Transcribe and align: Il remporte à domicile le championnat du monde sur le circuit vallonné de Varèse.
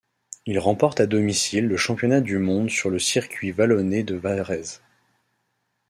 Il 0.47 0.57
remporte 0.57 0.99
à 0.99 1.05
domicile 1.05 1.67
le 1.67 1.77
championnat 1.77 2.21
du 2.21 2.39
monde 2.39 2.71
sur 2.71 2.89
le 2.89 2.97
circuit 2.97 3.51
vallonné 3.51 4.01
de 4.01 4.15
Varèse. 4.15 4.81